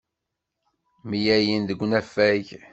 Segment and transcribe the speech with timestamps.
[1.09, 2.45] Mlalent deg unafag.